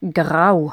[0.00, 0.72] grau.